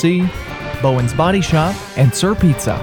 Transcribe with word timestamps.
C, 0.00 0.30
Bowen's 0.80 1.12
Body 1.12 1.40
Shop, 1.40 1.74
and 1.96 2.14
Sir 2.14 2.32
Pizza. 2.32 2.76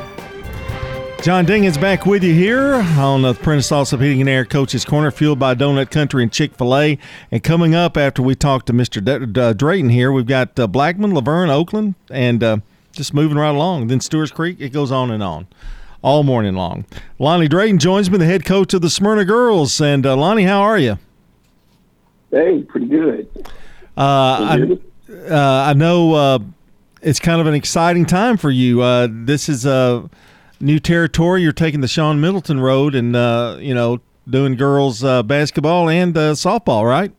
John 1.21 1.45
Dingens 1.45 1.79
back 1.79 2.05
with 2.05 2.25
you 2.25 2.33
here 2.33 2.73
on 2.73 3.21
the 3.21 3.33
Prentice 3.33 3.71
Allsup 3.71 4.01
Heating 4.01 4.19
and 4.19 4.29
Air 4.29 4.43
Coach's 4.43 4.83
Corner, 4.83 5.11
fueled 5.11 5.39
by 5.39 5.55
Donut 5.55 5.91
Country 5.91 6.23
and 6.23 6.29
Chick 6.29 6.53
fil 6.55 6.75
A. 6.75 6.99
And 7.31 7.41
coming 7.41 7.73
up 7.73 7.95
after 7.95 8.21
we 8.21 8.35
talk 8.35 8.65
to 8.65 8.73
Mr. 8.73 9.01
D- 9.01 9.27
D- 9.27 9.53
Drayton 9.53 9.91
here, 9.91 10.11
we've 10.11 10.25
got 10.25 10.59
uh, 10.59 10.67
Blackman, 10.67 11.11
La 11.11 11.21
Vergne, 11.21 11.49
Oakland, 11.49 11.95
and 12.11 12.43
uh, 12.43 12.57
just 12.91 13.13
moving 13.13 13.37
right 13.37 13.55
along. 13.55 13.87
Then 13.87 14.01
Stewart's 14.01 14.33
Creek, 14.33 14.57
it 14.59 14.73
goes 14.73 14.91
on 14.91 15.09
and 15.09 15.23
on 15.23 15.47
all 16.01 16.23
morning 16.23 16.55
long. 16.55 16.83
Lonnie 17.17 17.47
Drayton 17.47 17.79
joins 17.79 18.11
me, 18.11 18.17
the 18.17 18.25
head 18.25 18.43
coach 18.43 18.73
of 18.73 18.81
the 18.81 18.89
Smyrna 18.89 19.23
Girls. 19.23 19.79
And 19.79 20.05
uh, 20.05 20.17
Lonnie, 20.17 20.43
how 20.43 20.61
are 20.61 20.77
you? 20.77 20.99
Hey, 22.31 22.61
pretty 22.63 22.87
good. 22.87 23.29
Uh, 23.97 24.01
I, 24.57 24.77
uh, 25.29 25.63
I 25.69 25.71
know 25.71 26.13
uh, 26.13 26.39
it's 27.05 27.19
kind 27.19 27.39
of 27.39 27.45
an 27.45 27.53
exciting 27.53 28.05
time 28.05 28.35
for 28.35 28.49
you. 28.49 28.81
Uh, 28.81 29.07
this 29.09 29.47
is 29.47 29.65
a 29.65 30.09
new 30.59 30.79
territory. 30.79 31.43
You're 31.43 31.53
taking 31.53 31.81
the 31.81 31.87
Sean 31.87 32.19
Middleton 32.19 32.59
road, 32.59 32.95
and 32.95 33.15
uh, 33.15 33.57
you 33.59 33.75
know, 33.75 34.01
doing 34.27 34.55
girls 34.55 35.03
uh, 35.03 35.21
basketball 35.21 35.87
and 35.87 36.17
uh, 36.17 36.33
softball, 36.33 36.83
right? 36.83 37.11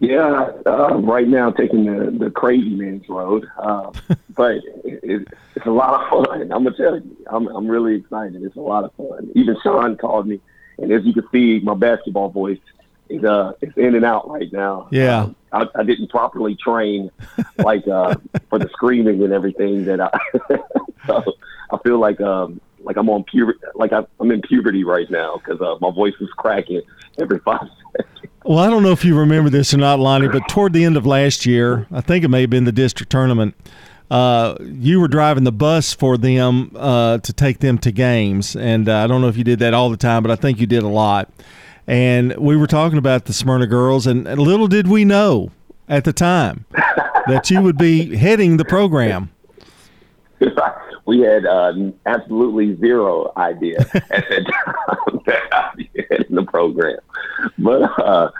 Yeah, 0.00 0.52
uh, 0.64 0.94
right 0.94 1.28
now 1.28 1.50
taking 1.50 1.84
the 1.84 2.10
the 2.10 2.30
crazy 2.30 2.70
man's 2.70 3.06
road, 3.08 3.46
uh, 3.58 3.92
but 4.34 4.56
it, 4.82 5.28
it's 5.54 5.66
a 5.66 5.70
lot 5.70 6.00
of 6.00 6.26
fun. 6.26 6.40
I'm 6.40 6.64
gonna 6.64 6.74
tell 6.74 6.96
you, 6.96 7.16
I'm 7.26 7.48
I'm 7.48 7.68
really 7.68 7.96
excited. 7.96 8.42
It's 8.42 8.56
a 8.56 8.60
lot 8.60 8.84
of 8.84 8.94
fun. 8.94 9.30
Even 9.34 9.56
Sean 9.62 9.98
called 9.98 10.26
me, 10.26 10.40
and 10.78 10.90
as 10.90 11.04
you 11.04 11.12
can 11.12 11.28
see, 11.30 11.60
my 11.60 11.74
basketball 11.74 12.30
voice 12.30 12.60
is 13.08 13.24
uh 13.24 13.52
it's 13.60 13.76
in 13.76 13.94
and 13.94 14.04
out 14.04 14.28
right 14.28 14.52
now. 14.52 14.88
Yeah. 14.90 15.22
Um, 15.22 15.36
I, 15.52 15.66
I 15.76 15.82
didn't 15.82 16.08
properly 16.10 16.56
train 16.56 17.10
like 17.58 17.86
uh 17.88 18.14
for 18.50 18.58
the 18.58 18.68
screaming 18.70 19.22
and 19.22 19.32
everything 19.32 19.84
that 19.84 20.00
I 20.00 20.10
so 21.06 21.24
I 21.70 21.78
feel 21.78 21.98
like 21.98 22.20
um 22.20 22.60
like 22.80 22.96
I'm 22.96 23.08
on 23.10 23.24
puberty 23.24 23.58
like 23.74 23.92
I, 23.92 24.04
I'm 24.20 24.30
in 24.30 24.42
puberty 24.42 24.84
right 24.84 25.10
now 25.10 25.36
because 25.36 25.60
uh, 25.60 25.76
my 25.80 25.90
voice 25.90 26.14
is 26.20 26.28
cracking 26.36 26.82
every 27.18 27.38
five 27.40 27.60
seconds. 27.96 28.32
Well, 28.44 28.58
I 28.58 28.70
don't 28.70 28.82
know 28.82 28.92
if 28.92 29.04
you 29.04 29.18
remember 29.18 29.50
this 29.50 29.74
or 29.74 29.78
not, 29.78 29.98
Lonnie, 29.98 30.28
but 30.28 30.48
toward 30.48 30.72
the 30.72 30.84
end 30.84 30.96
of 30.96 31.04
last 31.04 31.44
year, 31.44 31.86
I 31.90 32.00
think 32.00 32.24
it 32.24 32.28
may 32.28 32.42
have 32.42 32.50
been 32.50 32.64
the 32.64 32.72
district 32.72 33.12
tournament. 33.12 33.54
Uh, 34.10 34.56
you 34.60 35.00
were 35.00 35.08
driving 35.08 35.44
the 35.44 35.52
bus 35.52 35.92
for 35.92 36.16
them 36.16 36.72
uh, 36.74 37.18
to 37.18 37.32
take 37.32 37.58
them 37.58 37.76
to 37.78 37.92
games, 37.92 38.56
and 38.56 38.88
uh, 38.88 39.04
I 39.04 39.06
don't 39.06 39.20
know 39.20 39.28
if 39.28 39.36
you 39.36 39.44
did 39.44 39.58
that 39.58 39.74
all 39.74 39.90
the 39.90 39.98
time, 39.98 40.22
but 40.22 40.32
I 40.32 40.36
think 40.36 40.60
you 40.60 40.66
did 40.66 40.82
a 40.82 40.88
lot. 40.88 41.30
And 41.88 42.36
we 42.36 42.54
were 42.54 42.66
talking 42.66 42.98
about 42.98 43.24
the 43.24 43.32
Smyrna 43.32 43.66
girls, 43.66 44.06
and 44.06 44.24
little 44.24 44.68
did 44.68 44.88
we 44.88 45.06
know 45.06 45.50
at 45.88 46.04
the 46.04 46.12
time 46.12 46.66
that 47.26 47.50
you 47.50 47.62
would 47.62 47.78
be 47.78 48.14
heading 48.14 48.58
the 48.58 48.64
program. 48.66 49.30
we 51.06 51.20
had 51.20 51.46
uh, 51.46 51.72
absolutely 52.04 52.76
zero 52.76 53.32
idea 53.38 53.80
at 53.80 54.10
that 54.10 54.46
time 54.52 55.20
that 55.26 55.42
I'd 55.50 55.76
be 55.76 55.90
heading 56.10 56.36
the 56.36 56.44
program, 56.44 56.98
but 57.56 57.82
uh, 57.98 58.30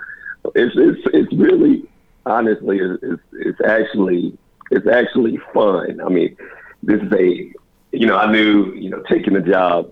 it's 0.54 0.76
it's 0.76 1.00
it's 1.14 1.32
really 1.32 1.88
honestly 2.26 2.80
it's, 2.80 3.02
it's 3.02 3.22
it's 3.32 3.60
actually 3.66 4.36
it's 4.70 4.86
actually 4.86 5.38
fun. 5.54 6.02
I 6.02 6.10
mean, 6.10 6.36
this 6.82 7.00
is 7.00 7.12
a 7.14 7.50
you 7.92 8.06
know 8.06 8.18
I 8.18 8.30
knew 8.30 8.74
you 8.74 8.90
know 8.90 9.02
taking 9.08 9.32
the 9.32 9.40
job 9.40 9.90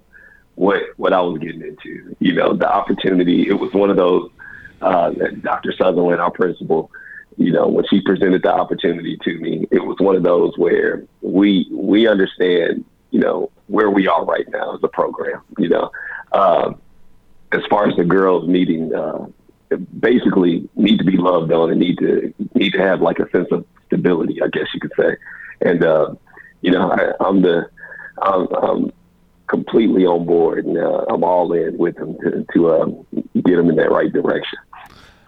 what 0.56 0.82
what 0.96 1.12
I 1.12 1.20
was 1.20 1.38
getting 1.38 1.62
into. 1.62 2.16
You 2.18 2.32
know, 2.32 2.54
the 2.54 2.70
opportunity. 2.70 3.48
It 3.48 3.54
was 3.54 3.72
one 3.72 3.90
of 3.90 3.96
those. 3.96 4.30
Uh, 4.82 5.10
Dr. 5.40 5.72
Sutherland, 5.72 6.20
our 6.20 6.30
principal, 6.30 6.90
you 7.38 7.50
know, 7.50 7.66
when 7.66 7.86
she 7.88 8.02
presented 8.02 8.42
the 8.42 8.52
opportunity 8.52 9.16
to 9.22 9.38
me, 9.38 9.66
it 9.70 9.82
was 9.82 9.96
one 10.00 10.16
of 10.16 10.22
those 10.22 10.52
where 10.58 11.02
we 11.22 11.66
we 11.70 12.06
understand, 12.06 12.84
you 13.10 13.20
know, 13.20 13.50
where 13.68 13.90
we 13.90 14.06
are 14.06 14.24
right 14.24 14.46
now 14.48 14.74
as 14.74 14.80
a 14.82 14.88
program. 14.88 15.40
You 15.58 15.68
know, 15.70 15.90
um, 16.32 16.80
as 17.52 17.62
far 17.70 17.88
as 17.88 17.96
the 17.96 18.04
girls 18.04 18.48
needing, 18.48 18.94
uh, 18.94 19.26
basically 19.98 20.69
need 20.75 20.98
to 20.98 21.04
be 21.04 21.16
loved 21.16 21.52
on 21.52 21.70
and 21.70 21.81
need 21.81 21.98
to 21.98 22.32
need 22.54 22.72
to 22.72 22.78
have 22.78 23.00
like 23.00 23.19
a 23.19 23.28
sense 23.31 23.48
of 23.50 23.64
stability, 23.86 24.42
I 24.42 24.48
guess 24.48 24.66
you 24.75 24.81
could 24.81 24.92
say. 24.98 25.16
And 25.60 25.84
uh, 25.84 26.14
you 26.60 26.70
know, 26.70 26.91
I, 26.91 27.12
I'm 27.25 27.42
the 27.42 27.69
I'm 28.20 28.92
completely 29.48 30.04
on 30.04 30.26
board, 30.26 30.64
and 30.64 30.76
uh, 30.78 31.04
I'm 31.08 31.24
all 31.24 31.52
in 31.52 31.78
with 31.78 31.96
them 31.96 32.16
to, 32.18 32.46
to 32.54 32.72
um, 32.72 33.06
get 33.34 33.56
them 33.56 33.68
in 33.70 33.76
that 33.76 33.90
right 33.90 34.12
direction. 34.12 34.58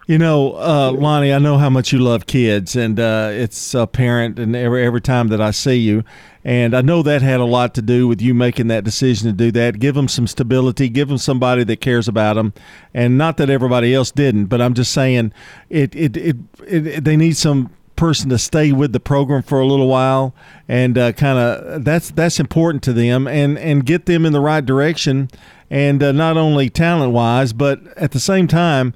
You 0.09 0.17
know, 0.17 0.53
uh, 0.53 0.91
Lonnie, 0.91 1.31
I 1.31 1.37
know 1.37 1.59
how 1.59 1.69
much 1.69 1.93
you 1.93 1.99
love 1.99 2.25
kids, 2.25 2.75
and 2.75 2.99
uh, 2.99 3.29
it's 3.31 3.75
apparent 3.75 4.39
and 4.39 4.55
every 4.55 4.83
every 4.83 5.01
time 5.01 5.27
that 5.27 5.39
I 5.39 5.51
see 5.51 5.75
you. 5.75 6.03
And 6.43 6.75
I 6.75 6.81
know 6.81 7.03
that 7.03 7.21
had 7.21 7.39
a 7.39 7.45
lot 7.45 7.75
to 7.75 7.81
do 7.83 8.07
with 8.07 8.19
you 8.19 8.33
making 8.33 8.69
that 8.69 8.83
decision 8.83 9.27
to 9.27 9.33
do 9.33 9.51
that. 9.51 9.77
Give 9.77 9.93
them 9.93 10.07
some 10.07 10.25
stability. 10.25 10.89
Give 10.89 11.09
them 11.09 11.19
somebody 11.19 11.63
that 11.63 11.81
cares 11.81 12.07
about 12.07 12.37
them, 12.37 12.53
and 12.91 13.19
not 13.19 13.37
that 13.37 13.51
everybody 13.51 13.93
else 13.93 14.09
didn't. 14.09 14.45
But 14.45 14.61
I'm 14.61 14.73
just 14.73 14.91
saying, 14.93 15.31
it 15.69 15.95
it 15.95 16.17
it, 16.17 16.37
it 16.65 17.03
they 17.03 17.15
need 17.15 17.37
some 17.37 17.69
person 17.99 18.29
to 18.29 18.37
stay 18.37 18.71
with 18.71 18.93
the 18.93 18.99
program 18.99 19.43
for 19.43 19.59
a 19.59 19.65
little 19.65 19.89
while 19.89 20.33
and 20.69 20.97
uh, 20.97 21.11
kind 21.11 21.37
of 21.37 21.83
that's 21.83 22.11
that's 22.11 22.39
important 22.39 22.81
to 22.81 22.93
them 22.93 23.27
and 23.27 23.59
and 23.59 23.85
get 23.85 24.05
them 24.05 24.25
in 24.25 24.31
the 24.31 24.39
right 24.39 24.65
direction 24.65 25.29
and 25.69 26.01
uh, 26.01 26.13
not 26.13 26.37
only 26.37 26.69
talent 26.69 27.11
wise 27.11 27.51
but 27.51 27.85
at 27.97 28.11
the 28.11 28.19
same 28.19 28.47
time 28.47 28.93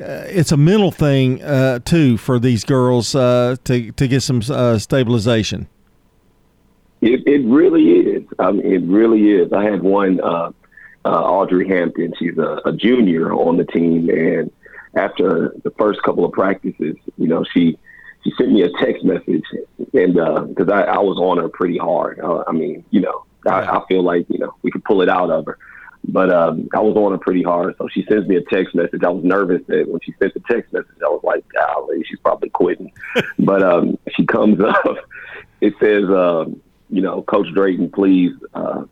uh, 0.00 0.24
it's 0.28 0.52
a 0.52 0.56
mental 0.56 0.90
thing 0.90 1.42
uh, 1.42 1.78
too 1.80 2.16
for 2.16 2.38
these 2.38 2.64
girls 2.64 3.14
uh, 3.14 3.56
to 3.64 3.92
to 3.92 4.08
get 4.08 4.22
some 4.22 4.42
uh, 4.50 4.78
stabilization. 4.78 5.68
It, 7.00 7.26
it 7.26 7.46
really 7.46 7.84
is. 7.84 8.24
I 8.38 8.52
mean, 8.52 8.72
it 8.72 8.82
really 8.82 9.30
is. 9.30 9.52
I 9.52 9.64
had 9.64 9.82
one, 9.82 10.20
Audrey 11.04 11.68
Hampton. 11.68 12.12
She's 12.18 12.36
a, 12.36 12.60
a 12.66 12.72
junior 12.72 13.32
on 13.32 13.56
the 13.56 13.64
team, 13.64 14.10
and 14.10 14.50
after 14.96 15.54
the 15.62 15.70
first 15.78 16.02
couple 16.02 16.24
of 16.24 16.32
practices, 16.32 16.96
you 17.16 17.28
know, 17.28 17.44
she 17.54 17.78
she 18.26 18.32
sent 18.36 18.50
me 18.50 18.62
a 18.62 18.70
text 18.80 19.04
message, 19.04 19.44
and 19.94 20.14
because 20.48 20.68
I, 20.68 20.82
I 20.82 20.98
was 20.98 21.16
on 21.18 21.38
her 21.38 21.48
pretty 21.48 21.78
hard. 21.78 22.20
I 22.20 22.50
mean, 22.50 22.84
you 22.90 23.00
know, 23.00 23.24
I, 23.46 23.78
I 23.78 23.86
feel 23.86 24.02
like 24.02 24.26
you 24.28 24.38
know 24.38 24.52
we 24.62 24.70
could 24.72 24.84
pull 24.84 25.00
it 25.00 25.08
out 25.08 25.30
of 25.30 25.46
her. 25.46 25.58
But 26.08 26.30
um, 26.30 26.68
I 26.74 26.80
was 26.80 26.96
on 26.96 27.12
her 27.12 27.18
pretty 27.18 27.42
hard, 27.42 27.74
so 27.78 27.88
she 27.88 28.04
sends 28.08 28.28
me 28.28 28.36
a 28.36 28.42
text 28.42 28.74
message. 28.74 29.02
I 29.04 29.08
was 29.10 29.24
nervous 29.24 29.62
that 29.68 29.88
when 29.88 30.00
she 30.02 30.12
sent 30.20 30.34
the 30.34 30.42
text 30.48 30.72
message, 30.72 30.96
I 31.04 31.08
was 31.08 31.22
like, 31.22 31.44
"Golly, 31.52 32.02
she's 32.04 32.18
probably 32.20 32.50
quitting." 32.50 32.92
but 33.38 33.62
um, 33.62 33.98
she 34.16 34.26
comes 34.26 34.60
up. 34.60 34.98
It 35.60 35.74
says, 35.80 36.04
um, 36.04 36.60
"You 36.90 37.02
know, 37.02 37.22
Coach 37.22 37.52
Drayton, 37.54 37.90
please, 37.90 38.32
uh, 38.54 38.84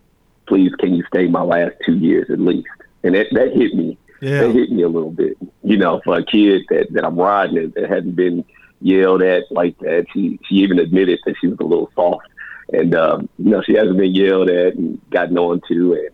please, 0.46 0.72
can 0.76 0.94
you 0.94 1.04
stay 1.08 1.26
my 1.26 1.42
last 1.42 1.74
two 1.84 1.96
years 1.96 2.30
at 2.30 2.40
least?" 2.40 2.68
And 3.02 3.14
that 3.16 3.26
that 3.32 3.52
hit 3.52 3.74
me. 3.74 3.98
Yeah. 4.20 4.42
That 4.42 4.52
hit 4.52 4.70
me 4.70 4.82
a 4.82 4.88
little 4.88 5.10
bit. 5.10 5.36
You 5.62 5.76
know, 5.76 6.00
for 6.04 6.18
a 6.18 6.24
kid 6.24 6.62
that 6.70 6.92
that 6.92 7.04
I'm 7.04 7.16
riding 7.16 7.72
that 7.76 7.90
hadn't 7.90 8.16
been 8.16 8.44
yelled 8.80 9.22
at 9.22 9.50
like 9.50 9.78
that. 9.78 10.06
She 10.12 10.38
she 10.46 10.56
even 10.56 10.78
admitted 10.78 11.20
that 11.26 11.36
she 11.40 11.48
was 11.48 11.58
a 11.60 11.64
little 11.64 11.90
soft, 11.94 12.26
and 12.72 12.94
um, 12.94 13.28
you 13.38 13.50
know, 13.50 13.62
she 13.62 13.74
hasn't 13.74 13.96
been 13.96 14.14
yelled 14.14 14.50
at 14.50 14.74
and 14.74 15.00
gotten 15.10 15.38
on 15.38 15.60
to 15.68 15.94
and 15.94 16.10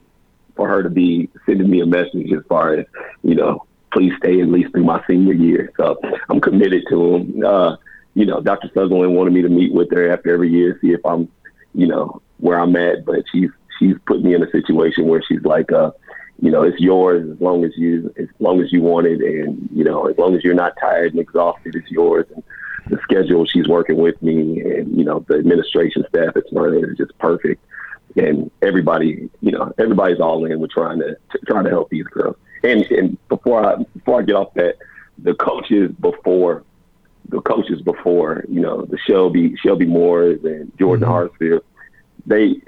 for 0.61 0.69
her 0.69 0.83
to 0.83 0.91
be 0.91 1.27
sending 1.47 1.71
me 1.71 1.81
a 1.81 1.87
message 1.87 2.31
as 2.37 2.45
far 2.47 2.75
as, 2.75 2.85
you 3.23 3.35
know, 3.35 3.65
please 3.95 4.13
stay 4.19 4.43
at 4.43 4.49
least 4.49 4.71
through 4.73 4.85
my 4.85 5.03
senior 5.09 5.33
year. 5.33 5.73
So 5.79 5.99
I'm 6.29 6.39
committed 6.39 6.85
to 6.91 7.15
him. 7.15 7.45
Uh, 7.45 7.77
you 8.13 8.27
know, 8.27 8.43
Dr. 8.43 8.71
Sutherland 8.75 9.15
wanted 9.17 9.33
me 9.33 9.41
to 9.41 9.49
meet 9.49 9.73
with 9.73 9.91
her 9.93 10.13
after 10.13 10.35
every 10.35 10.51
year, 10.51 10.79
see 10.83 10.93
if 10.93 11.01
I'm, 11.07 11.29
you 11.75 11.87
know, 11.87 12.21
where 12.39 12.61
I'm 12.61 12.77
at. 12.77 13.07
But 13.07 13.25
she's 13.33 13.49
she's 13.79 13.97
put 14.07 14.23
me 14.23 14.35
in 14.35 14.43
a 14.43 14.51
situation 14.51 15.07
where 15.07 15.23
she's 15.27 15.43
like, 15.43 15.73
uh, 15.73 15.93
you 16.41 16.51
know, 16.51 16.63
it's 16.63 16.81
yours 16.81 17.31
as 17.31 17.41
long 17.41 17.65
as 17.65 17.73
you 17.77 18.13
as 18.19 18.29
long 18.39 18.61
as 18.61 18.73
you 18.73 18.83
want 18.83 19.07
it, 19.07 19.21
and 19.21 19.69
you 19.73 19.85
know, 19.85 20.07
as 20.07 20.17
long 20.19 20.35
as 20.35 20.43
you're 20.43 20.55
not 20.55 20.75
tired 20.81 21.13
and 21.13 21.21
exhausted, 21.21 21.75
it's 21.75 21.91
yours. 21.91 22.27
And 22.35 22.43
the 22.89 22.99
schedule 23.03 23.45
she's 23.47 23.69
working 23.69 23.97
with 23.97 24.21
me, 24.23 24.61
and 24.61 24.97
you 24.97 25.05
know, 25.05 25.25
the 25.29 25.37
administration 25.37 26.05
staff 26.09 26.37
at 26.37 26.49
Smyrna 26.49 26.89
is 26.89 26.97
just 26.97 27.17
perfect 27.19 27.65
and 28.17 28.51
everybody, 28.63 29.31
you 29.41 29.53
know, 29.53 29.73
everybody's 29.79 30.21
all 30.21 30.45
in 30.45 30.61
with 30.61 30.71
trying 30.71 30.99
to, 31.01 31.17
to 31.31 31.39
trying 31.47 31.65
to 31.65 31.71
help 31.71 31.91
these 31.91 32.05
girls. 32.05 32.37
And 32.63 32.83
and 32.91 33.29
before 33.29 33.65
I 33.65 33.77
before 33.97 34.21
I 34.21 34.23
get 34.23 34.35
off 34.35 34.55
that, 34.55 34.77
the 35.19 35.35
coaches 35.35 35.93
before 36.01 36.65
the 37.29 37.41
coaches 37.41 37.81
before, 37.83 38.45
you 38.49 38.61
know, 38.61 38.85
the 38.85 38.99
Shelby 38.99 39.57
Shelby 39.57 39.87
Moores 39.87 40.45
and 40.45 40.73
Jordan 40.79 41.09
mm-hmm. 41.09 41.45
Hartsfield, 41.45 41.63
they 42.27 42.61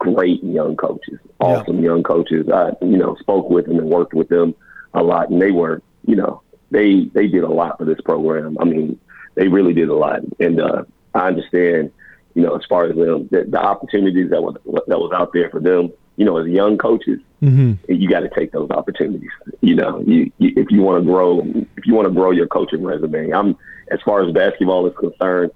great 0.00 0.42
young 0.42 0.76
coaches, 0.76 1.18
awesome 1.38 1.78
yeah. 1.78 1.90
young 1.90 2.02
coaches. 2.02 2.48
I 2.52 2.72
you 2.82 2.96
know 2.96 3.14
spoke 3.20 3.48
with 3.48 3.66
them 3.66 3.78
and 3.78 3.88
worked 3.88 4.14
with 4.14 4.28
them 4.28 4.54
a 4.94 5.02
lot, 5.02 5.30
and 5.30 5.40
they 5.40 5.52
were 5.52 5.82
you 6.04 6.16
know 6.16 6.42
they 6.70 7.04
they 7.14 7.28
did 7.28 7.44
a 7.44 7.48
lot 7.48 7.78
for 7.78 7.84
this 7.84 8.00
program. 8.00 8.56
I 8.60 8.64
mean, 8.64 8.98
they 9.36 9.48
really 9.48 9.74
did 9.74 9.88
a 9.88 9.94
lot, 9.96 10.20
and 10.40 10.60
uh, 10.60 10.82
I 11.14 11.28
understand 11.28 11.92
you 12.34 12.42
know, 12.42 12.56
as 12.56 12.64
far 12.66 12.84
as 12.84 12.96
them, 12.96 13.28
the, 13.30 13.44
the 13.48 13.60
opportunities 13.60 14.30
that 14.30 14.42
was 14.42 14.56
that 14.64 14.98
was 14.98 15.12
out 15.12 15.32
there 15.32 15.50
for 15.50 15.60
them, 15.60 15.92
you 16.16 16.24
know, 16.24 16.38
as 16.38 16.46
young 16.46 16.78
coaches, 16.78 17.20
mm-hmm. 17.42 17.72
you 17.92 18.08
got 18.08 18.20
to 18.20 18.28
take 18.28 18.52
those 18.52 18.70
opportunities. 18.70 19.30
You 19.60 19.74
know, 19.74 20.00
you, 20.06 20.30
you, 20.38 20.52
if 20.56 20.70
you 20.70 20.82
want 20.82 21.02
to 21.02 21.10
grow, 21.10 21.40
if 21.76 21.86
you 21.86 21.94
want 21.94 22.06
to 22.06 22.14
grow 22.14 22.30
your 22.30 22.46
coaching 22.46 22.82
resume, 22.84 23.30
I'm 23.30 23.56
as 23.90 24.00
far 24.02 24.24
as 24.24 24.32
basketball 24.32 24.86
is 24.86 24.96
concerned. 24.96 25.52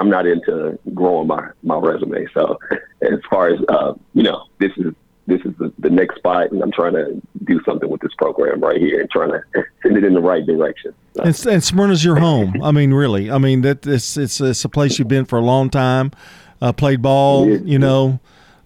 I'm 0.00 0.10
not 0.10 0.26
into 0.26 0.78
growing 0.94 1.28
my 1.28 1.50
my 1.62 1.78
resume. 1.78 2.26
So 2.34 2.58
as 3.04 3.20
far 3.28 3.48
as 3.48 3.60
uh, 3.68 3.94
you 4.14 4.22
know, 4.22 4.46
this 4.58 4.72
is 4.76 4.94
this 5.26 5.40
is 5.44 5.56
the, 5.58 5.72
the 5.78 5.90
next 5.90 6.16
spot, 6.16 6.52
and 6.52 6.62
I'm 6.62 6.72
trying 6.72 6.92
to 6.94 7.20
do 7.44 7.60
something 7.64 7.88
with 7.88 8.00
this 8.00 8.12
program 8.18 8.60
right 8.60 8.80
here 8.80 9.00
and 9.00 9.10
trying 9.10 9.30
to 9.30 9.42
send 9.82 9.96
it 9.96 10.04
in 10.04 10.14
the 10.14 10.20
right 10.20 10.44
direction. 10.44 10.94
So. 11.16 11.22
And, 11.22 11.46
and 11.46 11.64
Smyrna's 11.64 12.04
your 12.04 12.16
home. 12.16 12.62
I 12.62 12.72
mean, 12.72 12.92
really. 12.92 13.30
I 13.30 13.38
mean, 13.38 13.62
that 13.62 13.86
it's 13.86 14.16
it's, 14.16 14.40
it's 14.40 14.64
a 14.64 14.68
place 14.68 14.98
you've 14.98 15.08
been 15.08 15.24
for 15.24 15.38
a 15.38 15.42
long 15.42 15.70
time. 15.70 16.12
Uh, 16.60 16.72
played 16.72 17.02
ball, 17.02 17.48
you 17.48 17.78
know. 17.78 18.20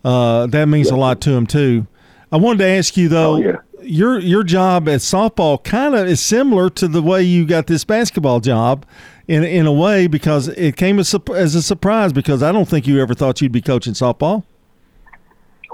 Uh, 0.05 0.46
that 0.46 0.67
means 0.67 0.91
yeah. 0.91 0.96
a 0.96 0.99
lot 0.99 1.20
to 1.23 1.32
him 1.32 1.46
too. 1.46 1.87
I 2.31 2.37
wanted 2.37 2.58
to 2.58 2.67
ask 2.67 2.96
you 2.96 3.08
though. 3.08 3.34
Oh, 3.34 3.38
yeah. 3.38 3.56
Your 3.90 4.19
your 4.19 4.44
job 4.44 4.87
at 4.88 5.00
softball 5.00 5.62
kind 5.64 5.94
of 5.94 6.06
is 6.06 6.20
similar 6.20 6.69
to 6.70 6.87
the 6.87 7.00
way 7.00 7.23
you 7.23 7.46
got 7.46 7.69
this 7.69 7.85
basketball 7.85 8.40
job, 8.40 8.85
in 9.26 9.44
in 9.44 9.67
a 9.67 9.73
way 9.73 10.06
because 10.06 10.49
it 10.49 10.76
came 10.76 10.99
as, 10.99 11.14
as 11.35 11.55
a 11.55 11.62
surprise 11.62 12.12
because 12.12 12.43
I 12.43 12.52
don't 12.52 12.69
think 12.69 12.87
you 12.87 13.00
ever 13.00 13.14
thought 13.14 13.40
you'd 13.40 13.52
be 13.52 13.62
coaching 13.62 13.94
softball. 13.94 14.44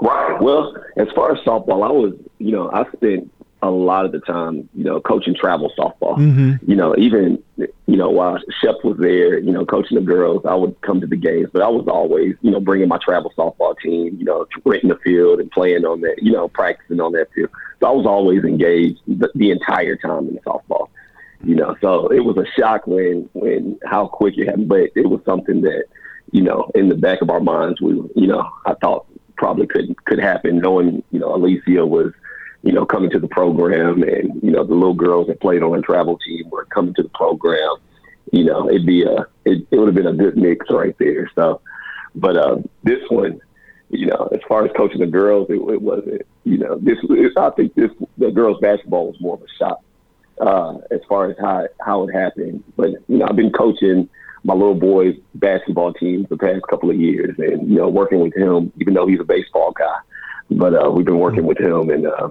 Right. 0.01 0.41
Well, 0.41 0.75
as 0.97 1.07
far 1.15 1.33
as 1.35 1.43
softball, 1.45 1.85
I 1.85 1.91
was, 1.91 2.13
you 2.39 2.51
know, 2.51 2.69
I 2.71 2.89
spent 2.93 3.31
a 3.61 3.69
lot 3.69 4.05
of 4.05 4.11
the 4.11 4.19
time, 4.19 4.67
you 4.75 4.83
know, 4.83 4.99
coaching 4.99 5.35
travel 5.35 5.71
softball. 5.77 6.17
Mm-hmm. 6.17 6.69
You 6.69 6.75
know, 6.75 6.95
even, 6.97 7.41
you 7.87 7.97
know, 7.97 8.09
while 8.09 8.39
Shep 8.61 8.83
was 8.83 8.97
there, 8.97 9.37
you 9.39 9.51
know, 9.51 9.65
coaching 9.65 9.95
the 9.95 10.03
girls, 10.03 10.43
I 10.45 10.55
would 10.55 10.79
come 10.81 11.01
to 11.01 11.07
the 11.07 11.15
games, 11.15 11.49
but 11.53 11.61
I 11.61 11.67
was 11.67 11.87
always, 11.87 12.35
you 12.41 12.49
know, 12.49 12.59
bringing 12.59 12.87
my 12.87 12.97
travel 12.97 13.31
softball 13.37 13.77
team, 13.79 14.17
you 14.17 14.25
know, 14.25 14.47
renting 14.63 14.89
the 14.89 14.97
field 14.97 15.39
and 15.39 15.51
playing 15.51 15.85
on 15.85 16.01
that, 16.01 16.15
you 16.21 16.31
know, 16.31 16.47
practicing 16.47 16.99
on 16.99 17.11
that 17.13 17.31
field. 17.33 17.49
So 17.79 17.87
I 17.87 17.91
was 17.91 18.07
always 18.07 18.43
engaged 18.43 18.99
the, 19.07 19.29
the 19.35 19.51
entire 19.51 19.95
time 19.97 20.29
in 20.29 20.39
softball. 20.39 20.89
You 21.43 21.53
know, 21.53 21.75
so 21.79 22.07
it 22.07 22.21
was 22.21 22.37
a 22.37 22.59
shock 22.59 22.87
when, 22.87 23.29
when 23.33 23.77
how 23.85 24.07
quick 24.07 24.35
it 24.37 24.47
happened, 24.47 24.69
but 24.69 24.89
it 24.95 25.07
was 25.07 25.21
something 25.25 25.61
that, 25.61 25.85
you 26.31 26.41
know, 26.41 26.71
in 26.73 26.89
the 26.89 26.95
back 26.95 27.21
of 27.21 27.29
our 27.29 27.39
minds, 27.39 27.81
we, 27.81 27.91
you 28.15 28.25
know, 28.25 28.49
I 28.65 28.73
thought 28.73 29.05
probably 29.37 29.67
could 29.67 30.03
could 30.05 30.19
happen, 30.19 30.59
knowing 30.59 31.03
you 31.11 31.19
know 31.19 31.35
Alicia 31.35 31.85
was 31.85 32.13
you 32.65 32.73
know 32.73 32.85
coming 32.85 33.11
to 33.11 33.19
the 33.19 33.27
program, 33.27 34.01
and 34.03 34.43
you 34.43 34.51
know 34.51 34.63
the 34.63 34.73
little 34.73 34.95
girls 34.95 35.27
that 35.27 35.39
played 35.39 35.61
on 35.61 35.71
the 35.71 35.81
travel 35.81 36.17
team 36.17 36.49
were 36.49 36.65
coming 36.65 36.93
to 36.95 37.03
the 37.03 37.09
program. 37.09 37.75
You 38.31 38.43
know, 38.43 38.67
it'd 38.67 38.87
be 38.87 39.03
a 39.03 39.27
it, 39.45 39.65
it 39.69 39.77
would 39.77 39.87
have 39.87 39.95
been 39.95 40.07
a 40.07 40.13
good 40.13 40.35
mix 40.35 40.65
right 40.71 40.95
there. 40.97 41.29
So, 41.35 41.61
but 42.15 42.35
uh, 42.35 42.57
this 42.83 43.01
one, 43.09 43.39
you 43.89 44.07
know, 44.07 44.29
as 44.33 44.39
far 44.47 44.65
as 44.65 44.71
coaching 44.75 44.99
the 44.99 45.05
girls, 45.05 45.47
it, 45.49 45.61
it 45.61 45.81
wasn't. 45.81 46.23
You 46.43 46.57
know, 46.57 46.77
this 46.79 46.97
I 47.37 47.49
think 47.51 47.75
this 47.75 47.91
the 48.17 48.31
girls 48.31 48.57
basketball 48.61 49.07
was 49.07 49.21
more 49.21 49.35
of 49.35 49.43
a 49.43 49.47
shock 49.59 49.83
uh, 50.41 50.77
as 50.89 51.01
far 51.07 51.29
as 51.29 51.37
how 51.39 51.67
how 51.79 52.07
it 52.07 52.13
happened. 52.13 52.63
But 52.75 52.89
you 53.07 53.19
know, 53.19 53.27
I've 53.29 53.35
been 53.35 53.51
coaching 53.51 54.09
my 54.43 54.55
little 54.55 54.75
boy's 54.75 55.15
basketball 55.35 55.93
team 55.93 56.25
the 56.31 56.37
past 56.37 56.63
couple 56.67 56.89
of 56.89 56.99
years, 56.99 57.35
and 57.37 57.69
you 57.69 57.77
know, 57.77 57.89
working 57.89 58.21
with 58.21 58.35
him, 58.35 58.73
even 58.81 58.95
though 58.95 59.05
he's 59.05 59.19
a 59.19 59.23
baseball 59.23 59.71
guy, 59.71 59.97
but 60.49 60.73
uh, 60.73 60.89
we've 60.89 61.05
been 61.05 61.19
working 61.19 61.45
with 61.45 61.59
him, 61.59 61.89
and 61.91 62.07
uh, 62.07 62.29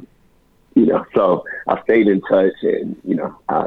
you 0.74 0.86
know, 0.86 1.04
so 1.14 1.44
I 1.68 1.82
stayed 1.82 2.08
in 2.08 2.20
touch, 2.22 2.54
and 2.62 2.96
you 3.04 3.14
know, 3.14 3.36
I 3.48 3.66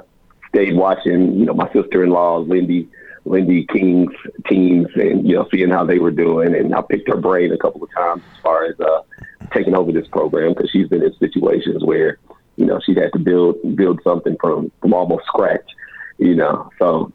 stayed 0.50 0.76
watching, 0.76 1.38
you 1.38 1.46
know, 1.46 1.54
my 1.54 1.72
sister-in-law 1.74 2.40
Lindy. 2.40 2.90
Lindy 3.26 3.66
King's 3.66 4.14
teams 4.48 4.88
and 4.96 5.28
you 5.28 5.36
know 5.36 5.46
seeing 5.52 5.70
how 5.70 5.84
they 5.84 6.00
were 6.00 6.12
doing 6.12 6.56
and 6.56 6.74
I 6.74 6.82
picked 6.82 7.10
her 7.10 7.18
brain 7.18 7.52
a 7.52 7.58
couple 7.58 7.84
of 7.84 7.92
times 7.92 8.24
as 8.34 8.42
far 8.42 8.64
as 8.64 8.80
uh, 8.80 9.02
taking 9.54 9.76
over 9.76 9.92
this 9.92 10.08
program 10.08 10.54
because 10.54 10.70
she's 10.70 10.88
been 10.88 11.04
in 11.04 11.14
situations 11.18 11.84
where 11.84 12.20
you 12.56 12.66
know 12.66 12.80
she 12.86 12.96
had 12.96 13.12
to 13.12 13.20
build 13.20 13.58
build 13.76 14.00
something 14.02 14.38
from 14.40 14.72
from 14.80 14.94
almost 14.94 15.26
scratch 15.26 15.70
you 16.20 16.36
know 16.36 16.70
so 16.80 17.12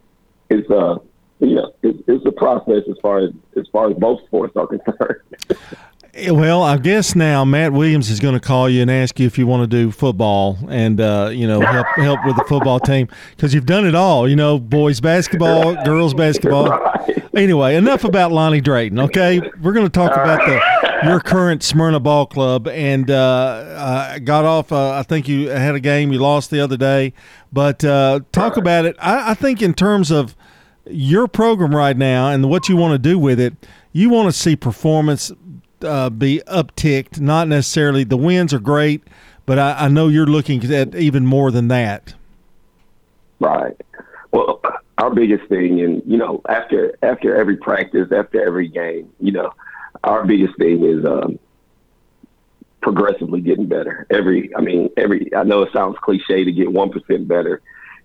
it's 0.51 0.71
uh 0.71 0.99
you 1.43 1.57
know, 1.57 1.75
it's, 1.83 1.99
it's 2.07 2.25
a 2.25 2.31
process 2.31 2.85
as 2.89 2.97
far 3.03 3.19
as 3.19 3.31
as 3.57 3.67
far 3.73 3.91
as 3.91 3.97
both 3.97 4.25
sports 4.27 4.57
are 4.57 4.67
concerned. 4.67 5.21
Well, 6.15 6.63
I 6.63 6.77
guess 6.77 7.17
now 7.17 7.43
Matt 7.47 7.73
Williams 7.73 8.11
is 8.11 8.21
going 8.21 8.35
to 8.35 8.41
call 8.41 8.69
you 8.69 8.83
and 8.83 8.91
ask 8.91 9.19
you 9.19 9.27
if 9.27 9.39
you 9.39 9.47
want 9.47 9.63
to 9.63 9.67
do 9.67 9.91
football 9.91 10.59
and 10.69 11.01
uh, 11.01 11.31
you 11.33 11.47
know 11.47 11.61
help 11.63 11.87
help 11.97 12.21
with 12.27 12.37
the 12.37 12.45
football 12.45 12.79
team 12.79 13.09
because 13.31 13.55
you've 13.55 13.65
done 13.65 13.87
it 13.87 13.95
all. 13.95 14.29
You 14.29 14.37
know, 14.37 14.59
boys 14.59 15.01
basketball, 15.01 15.75
right. 15.75 15.85
girls 15.87 16.13
basketball. 16.13 16.69
Right. 16.69 17.25
Anyway, 17.35 17.77
enough 17.77 18.05
about 18.05 18.31
Lonnie 18.31 18.61
Drayton. 18.61 19.01
Okay, 19.01 19.41
we're 19.63 19.73
going 19.73 19.87
to 19.87 19.91
talk 19.91 20.13
about 20.13 20.41
the 20.47 21.09
your 21.09 21.19
current 21.19 21.63
Smyrna 21.63 21.99
Ball 21.99 22.27
Club 22.27 22.69
and 22.69 23.11
uh, 23.11 23.15
uh, 23.15 24.19
got 24.19 24.45
off. 24.45 24.71
Uh, 24.71 24.91
I 24.91 25.05
think 25.05 25.29
you 25.29 25.49
had 25.49 25.75
a 25.75 25.81
game 25.81 26.13
you 26.13 26.19
lost 26.19 26.51
the 26.51 26.61
other 26.61 26.77
day, 26.77 27.15
but 27.51 27.83
uh, 27.87 28.21
talk 28.33 28.59
about 28.59 28.85
it. 28.85 28.97
I, 28.99 29.31
I 29.31 29.35
think 29.35 29.63
in 29.63 29.73
terms 29.73 30.11
of 30.11 30.37
your 30.85 31.27
program 31.27 31.75
right 31.75 31.97
now 31.97 32.29
and 32.29 32.51
what 32.51 32.69
you 32.69 32.77
want 32.77 32.93
to 32.93 32.99
do 32.99 33.19
with 33.19 33.41
it, 33.41 33.55
you 33.93 34.11
want 34.11 34.33
to 34.33 34.39
see 34.39 34.57
performance 34.57 35.31
uh, 35.85 36.11
be 36.11 36.43
upticked. 36.47 37.21
Not 37.21 37.49
necessarily 37.49 38.05
the 38.05 38.17
wins 38.17 38.53
are 38.53 38.61
great, 38.61 39.03
but 39.47 39.59
I, 39.59 39.85
I, 39.85 39.89
know 39.89 40.09
you're 40.09 40.27
looking 40.27 40.65
at 40.73 40.95
even 40.95 41.27
more 41.27 41.51
than 41.51 41.69
that. 41.69 42.15
Right. 43.41 43.77
Well, 44.31 44.61
our 44.99 45.11
biggest 45.11 45.49
thing, 45.49 45.81
and 45.81 46.03
you 46.07 46.17
know, 46.17 46.41
after 46.49 46.97
after 47.03 47.37
every 47.37 47.57
practice, 47.57 48.09
after 48.13 48.45
every 48.45 48.69
game, 48.69 49.13
you 49.21 49.33
know, 49.33 49.53
our 50.05 50.25
biggest 50.25 50.57
thing 50.57 50.85
is 50.85 51.05
um, 51.05 51.39
progressively 52.81 53.41
getting 53.41 53.67
better. 53.67 54.07
Every, 54.11 54.55
I 54.57 54.61
mean, 54.61 54.91
every. 54.97 55.35
I 55.35 55.43
know 55.43 55.63
it 55.63 55.73
sounds 55.73 55.97
cliche 56.03 56.45
to 56.45 56.53
get 56.53 56.73
one 56.73 56.91
percent 56.91 57.29
better 57.29 57.61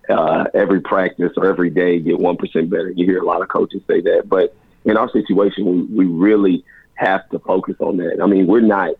uh, 0.10 0.46
every 0.54 0.82
practice 0.82 1.32
or 1.38 1.46
every 1.46 1.70
day 1.70 2.00
get 2.00 2.18
1% 2.18 2.70
better. 2.70 2.92
You 2.92 3.06
hear 3.06 3.20
a 3.20 3.26
lot 3.26 3.42
of 3.42 3.50
coaches 3.50 3.82
say 3.88 4.02
that. 4.02 4.24
But 4.28 4.56
in 4.86 4.98
our 4.98 5.10
situation, 5.12 5.66
we, 5.66 6.06
we 6.06 6.06
really 6.06 6.64
have 6.98 7.28
to 7.30 7.40
focus 7.40 7.76
on 7.80 7.98
that. 7.98 8.20
I 8.22 8.28
mean, 8.28 8.48
we're 8.48 8.62
not, 8.62 8.92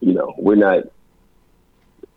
you 0.00 0.12
know, 0.12 0.34
we're 0.38 0.54
not 0.54 0.84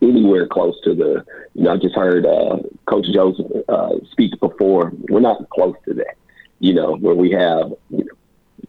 anywhere 0.01 0.48
close 0.48 0.80
to 0.84 0.94
the, 0.94 1.25
you 1.54 1.63
know, 1.63 1.74
I 1.74 1.78
just 1.78 1.95
heard 1.95 2.25
uh, 2.25 2.57
Coach 2.86 3.07
Joseph 3.13 3.48
uh, 3.68 3.95
speak 4.12 4.39
before. 4.39 4.92
We're 5.10 5.19
not 5.22 5.50
close 5.50 5.75
to 5.86 5.94
that, 5.95 6.16
you 6.60 6.74
know, 6.74 6.95
where 6.98 7.16
we 7.16 7.31
have, 7.31 7.74
you 7.89 8.06
know, 8.06 8.13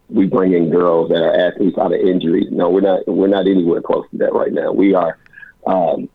we 0.08 0.26
bring 0.26 0.54
in 0.54 0.70
girls 0.70 1.10
that 1.10 1.22
are 1.22 1.34
athletes 1.34 1.76
out 1.78 1.92
of 1.92 2.00
injuries. 2.00 2.48
No, 2.50 2.70
we're 2.70 2.80
not. 2.80 3.06
We're 3.06 3.28
not 3.28 3.46
anywhere 3.46 3.82
close 3.82 4.06
to 4.10 4.18
that 4.18 4.32
right 4.32 4.52
now. 4.52 4.72
We 4.72 4.94
are 4.94 5.18
um, 5.66 6.08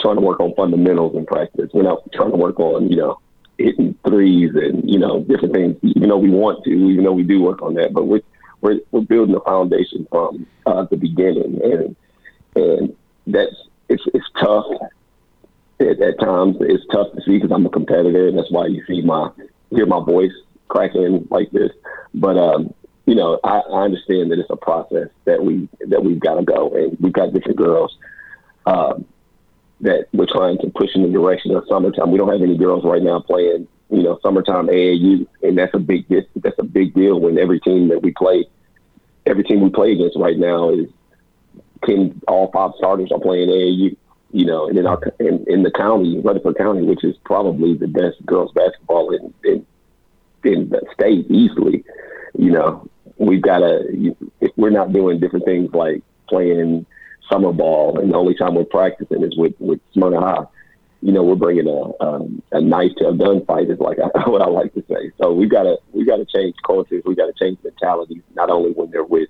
trying 0.00 0.16
to 0.16 0.20
work 0.20 0.40
on 0.40 0.54
fundamentals 0.54 1.14
in 1.16 1.26
practice. 1.26 1.70
We're 1.72 1.84
not 1.84 2.10
trying 2.12 2.32
to 2.32 2.36
work 2.36 2.58
on, 2.58 2.90
you 2.90 2.96
know, 2.96 3.20
hitting 3.56 3.94
threes 4.04 4.50
and, 4.54 4.88
you 4.90 4.98
know, 4.98 5.20
different 5.20 5.54
things, 5.54 5.76
even 5.82 6.08
though 6.08 6.18
we 6.18 6.30
want 6.30 6.64
to, 6.64 6.70
even 6.70 7.04
though 7.04 7.12
we 7.12 7.22
do 7.22 7.40
work 7.40 7.62
on 7.62 7.74
that. 7.74 7.92
But 7.92 8.06
we're, 8.06 8.22
we're, 8.60 8.80
we're 8.90 9.00
building 9.02 9.34
a 9.34 9.40
foundation 9.40 10.06
from 10.10 10.46
uh, 10.66 10.84
the 10.84 10.96
beginning. 10.96 11.60
And, 11.62 11.96
and 12.56 12.96
that's, 13.26 13.54
it's, 13.88 14.02
it's 14.14 14.26
tough 14.40 14.66
at, 15.80 16.00
at 16.00 16.20
times. 16.20 16.56
It's 16.60 16.84
tough 16.92 17.12
to 17.14 17.22
see 17.22 17.38
because 17.38 17.52
I'm 17.52 17.66
a 17.66 17.70
competitor. 17.70 18.28
And 18.28 18.38
that's 18.38 18.50
why 18.50 18.66
you 18.66 18.84
see 18.86 19.02
my, 19.02 19.30
hear 19.70 19.86
my 19.86 20.04
voice 20.04 20.32
cracking 20.68 21.26
like 21.30 21.50
this. 21.50 21.70
But, 22.14 22.36
um, 22.36 22.74
you 23.06 23.16
know, 23.16 23.40
I, 23.42 23.58
I 23.58 23.82
understand 23.82 24.30
that 24.30 24.38
it's 24.38 24.50
a 24.50 24.56
process 24.56 25.08
that 25.24 25.42
we 25.42 25.68
that 25.88 26.04
we've 26.04 26.20
got 26.20 26.34
to 26.34 26.44
go, 26.44 26.70
and 26.70 26.96
we've 27.00 27.12
got 27.12 27.32
different 27.32 27.56
girls 27.56 27.96
um, 28.66 29.04
that 29.80 30.06
we're 30.12 30.26
trying 30.26 30.58
to 30.58 30.70
push 30.70 30.94
in 30.94 31.02
the 31.02 31.08
direction 31.08 31.56
of 31.56 31.64
summertime. 31.68 32.12
We 32.12 32.18
don't 32.18 32.30
have 32.30 32.42
any 32.42 32.56
girls 32.56 32.84
right 32.84 33.02
now 33.02 33.18
playing, 33.18 33.66
you 33.90 34.02
know, 34.02 34.18
summertime 34.22 34.68
AAU, 34.68 35.26
and 35.42 35.58
that's 35.58 35.74
a 35.74 35.78
big 35.78 36.06
that's 36.08 36.58
a 36.58 36.64
big 36.64 36.94
deal 36.94 37.20
when 37.20 37.38
every 37.38 37.60
team 37.60 37.88
that 37.88 38.02
we 38.02 38.12
play, 38.12 38.46
every 39.26 39.42
team 39.42 39.60
we 39.60 39.70
play 39.70 39.92
against 39.92 40.16
right 40.16 40.38
now 40.38 40.70
is 40.70 40.88
ten 41.84 42.20
all 42.28 42.50
five 42.52 42.72
starters 42.78 43.10
are 43.12 43.20
playing 43.20 43.48
AAU. 43.48 43.96
You 44.32 44.44
know, 44.44 44.68
and 44.68 44.78
in 44.78 44.86
our 44.86 45.00
in, 45.18 45.44
in 45.48 45.64
the 45.64 45.72
county, 45.72 46.20
Rutherford 46.20 46.56
County, 46.56 46.82
which 46.82 47.02
is 47.02 47.16
probably 47.24 47.74
the 47.74 47.88
best 47.88 48.24
girls 48.24 48.52
basketball 48.52 49.12
in 49.12 49.34
in, 49.44 49.66
in 50.44 50.68
the 50.68 50.82
state 50.94 51.28
easily. 51.28 51.84
You 52.38 52.52
know, 52.52 52.88
we've 53.18 53.42
got 53.42 53.58
to. 53.58 54.16
If 54.40 54.52
we're 54.56 54.70
not 54.70 54.92
doing 54.92 55.18
different 55.18 55.46
things 55.46 55.74
like 55.74 56.02
playing 56.28 56.86
summer 57.28 57.52
ball, 57.52 57.98
and 57.98 58.12
the 58.12 58.16
only 58.16 58.34
time 58.34 58.54
we're 58.54 58.64
practicing 58.64 59.24
is 59.24 59.36
with 59.36 59.54
with 59.58 59.80
Smyrna 59.92 60.20
High. 60.20 60.44
You 61.02 61.12
know, 61.12 61.22
we're 61.22 61.34
bringing 61.34 61.66
a 61.66 62.04
um, 62.04 62.42
a 62.52 62.60
knife 62.60 62.92
to 62.98 63.08
a 63.08 63.12
gunfight 63.12 63.70
is 63.70 63.78
like 63.78 63.98
I, 63.98 64.08
what 64.28 64.42
I 64.42 64.48
like 64.48 64.74
to 64.74 64.84
say. 64.88 65.10
So 65.20 65.32
we 65.32 65.48
gotta 65.48 65.78
we 65.92 66.04
gotta 66.04 66.26
change 66.26 66.56
cultures. 66.66 67.02
We 67.04 67.14
gotta 67.14 67.34
change 67.40 67.58
mentalities. 67.64 68.22
Not 68.34 68.50
only 68.50 68.72
when 68.72 68.90
they're 68.90 69.04
with 69.04 69.28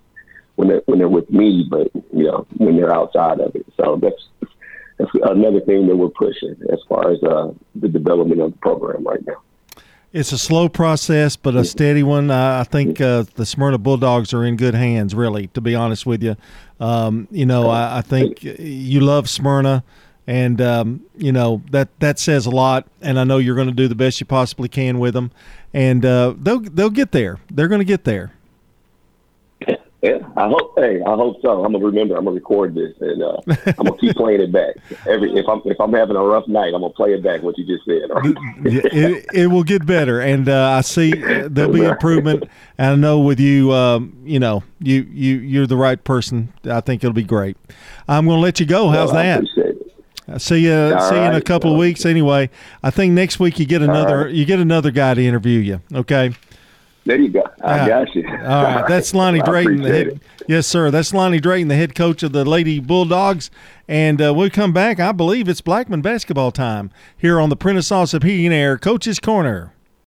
when 0.56 0.68
they're 0.68 0.82
when 0.86 0.98
they're 0.98 1.08
with 1.08 1.30
me, 1.30 1.66
but 1.68 1.90
you 1.94 2.24
know 2.24 2.46
when 2.56 2.76
they're 2.76 2.94
outside 2.94 3.40
of 3.40 3.54
it. 3.54 3.66
So 3.76 3.98
that's 4.02 4.50
that's 4.98 5.10
another 5.22 5.60
thing 5.60 5.86
that 5.86 5.96
we're 5.96 6.08
pushing 6.08 6.56
as 6.70 6.78
far 6.88 7.10
as 7.10 7.22
uh, 7.22 7.52
the 7.76 7.88
development 7.88 8.40
of 8.40 8.52
the 8.52 8.58
program 8.58 9.04
right 9.04 9.24
now. 9.26 9.40
It's 10.12 10.32
a 10.32 10.38
slow 10.38 10.68
process, 10.68 11.36
but 11.36 11.54
a 11.54 11.64
steady 11.64 12.02
one. 12.02 12.32
I 12.32 12.64
think 12.64 13.00
uh, 13.00 13.24
the 13.36 13.46
Smyrna 13.46 13.78
Bulldogs 13.78 14.34
are 14.34 14.44
in 14.44 14.56
good 14.56 14.74
hands, 14.74 15.14
really, 15.14 15.46
to 15.48 15.60
be 15.60 15.76
honest 15.76 16.04
with 16.04 16.20
you. 16.20 16.36
Um, 16.80 17.28
you 17.30 17.46
know, 17.46 17.70
I, 17.70 17.98
I, 17.98 18.00
think 18.00 18.42
you 18.42 19.00
love 19.00 19.28
Smyrna, 19.28 19.84
and 20.30 20.60
um, 20.60 21.00
you 21.16 21.32
know 21.32 21.60
that 21.72 21.88
that 21.98 22.20
says 22.20 22.46
a 22.46 22.50
lot. 22.50 22.86
And 23.02 23.18
I 23.18 23.24
know 23.24 23.38
you're 23.38 23.56
going 23.56 23.66
to 23.66 23.74
do 23.74 23.88
the 23.88 23.96
best 23.96 24.20
you 24.20 24.26
possibly 24.26 24.68
can 24.68 25.00
with 25.00 25.12
them. 25.14 25.32
and 25.74 26.06
uh, 26.06 26.34
they'll 26.38 26.60
they'll 26.60 26.88
get 26.88 27.10
there. 27.10 27.38
They're 27.50 27.68
going 27.68 27.80
to 27.80 27.84
get 27.84 28.04
there. 28.04 28.32
Yeah, 30.02 30.20
I 30.34 30.48
hope. 30.48 30.72
Hey, 30.78 31.02
I 31.02 31.14
hope 31.14 31.42
so. 31.42 31.62
I'm 31.62 31.72
gonna 31.72 31.84
remember. 31.84 32.16
I'm 32.16 32.24
gonna 32.24 32.36
record 32.36 32.74
this, 32.74 32.94
and 33.02 33.22
uh, 33.22 33.36
I'm 33.66 33.84
gonna 33.84 33.98
keep 33.98 34.16
playing 34.16 34.40
it 34.40 34.50
back. 34.50 34.76
Every 35.06 35.30
if 35.34 35.46
I'm 35.46 35.60
if 35.66 35.78
I'm 35.78 35.92
having 35.92 36.16
a 36.16 36.22
rough 36.22 36.48
night, 36.48 36.72
I'm 36.72 36.80
gonna 36.80 36.88
play 36.88 37.12
it 37.12 37.22
back. 37.22 37.42
What 37.42 37.58
you 37.58 37.66
just 37.66 37.84
said. 37.84 38.08
Right? 38.08 38.34
it, 38.64 39.26
it 39.34 39.46
will 39.48 39.62
get 39.62 39.84
better, 39.84 40.22
and 40.22 40.48
uh, 40.48 40.70
I 40.70 40.80
see 40.80 41.10
there'll 41.12 41.74
be 41.74 41.84
improvement. 41.84 42.44
And 42.78 42.92
I 42.92 42.94
know 42.94 43.20
with 43.20 43.38
you, 43.38 43.74
um, 43.74 44.16
you 44.24 44.38
know, 44.38 44.62
you 44.78 45.02
you 45.02 45.36
you're 45.36 45.66
the 45.66 45.76
right 45.76 46.02
person. 46.02 46.50
I 46.64 46.80
think 46.80 47.04
it'll 47.04 47.12
be 47.12 47.22
great. 47.22 47.58
I'm 48.08 48.24
gonna 48.24 48.40
let 48.40 48.58
you 48.58 48.64
go. 48.64 48.88
How's 48.88 49.12
well, 49.12 49.42
that? 49.42 49.79
See 50.38 50.60
you. 50.60 50.72
All 50.72 51.08
see 51.08 51.16
you 51.16 51.22
in 51.22 51.34
a 51.34 51.40
couple 51.40 51.72
of 51.72 51.78
weeks. 51.78 52.06
Anyway, 52.06 52.50
I 52.82 52.90
think 52.90 53.12
next 53.14 53.40
week 53.40 53.58
you 53.58 53.66
get 53.66 53.82
another. 53.82 54.24
Right. 54.24 54.34
You 54.34 54.44
get 54.44 54.60
another 54.60 54.90
guy 54.90 55.14
to 55.14 55.24
interview 55.24 55.58
you. 55.58 55.80
Okay. 55.92 56.34
There 57.04 57.18
you 57.18 57.30
go. 57.30 57.42
I 57.62 57.88
got 57.88 58.14
you. 58.14 58.26
All 58.28 58.62
right. 58.62 58.84
That's 58.86 59.14
Lonnie 59.14 59.40
Drayton. 59.40 59.82
The 59.82 59.88
head, 59.88 60.20
yes, 60.46 60.66
sir. 60.66 60.90
That's 60.90 61.14
Lonnie 61.14 61.40
Drayton, 61.40 61.68
the 61.68 61.74
head 61.74 61.94
coach 61.94 62.22
of 62.22 62.32
the 62.32 62.44
Lady 62.44 62.78
Bulldogs. 62.78 63.50
And 63.88 64.20
uh, 64.20 64.34
we 64.34 64.50
come 64.50 64.72
back. 64.72 65.00
I 65.00 65.12
believe 65.12 65.48
it's 65.48 65.62
Blackman 65.62 66.02
basketball 66.02 66.52
time 66.52 66.90
here 67.16 67.40
on 67.40 67.48
the 67.48 67.56
Prentice 67.56 67.90
Allsup 67.90 68.22
Heating 68.22 68.52
Air 68.52 68.76
Coach's 68.76 69.18
Corner. 69.18 69.72